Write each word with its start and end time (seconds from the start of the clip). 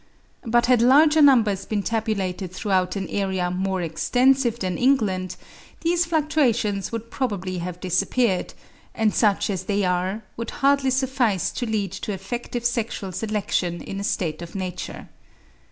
But 0.47 0.65
had 0.65 0.81
larger 0.81 1.21
numbers 1.21 1.63
been 1.65 1.83
tabulated 1.83 2.51
throughout 2.51 2.95
an 2.95 3.07
area 3.09 3.51
more 3.51 3.83
extensive 3.83 4.57
than 4.57 4.75
England, 4.75 5.35
these 5.81 6.05
fluctuations 6.07 6.91
would 6.91 7.11
probably 7.11 7.59
have 7.59 7.79
disappeared; 7.79 8.55
and 8.95 9.13
such 9.13 9.47
as 9.51 9.65
they 9.65 9.83
are, 9.85 10.23
would 10.37 10.49
hardly 10.65 10.89
suffice 10.89 11.51
to 11.51 11.67
lead 11.67 11.91
to 11.91 12.13
effective 12.13 12.65
sexual 12.65 13.11
selection 13.11 13.79
in 13.79 13.99
a 13.99 14.03
state 14.03 14.41
of 14.41 14.55
nature. 14.55 15.07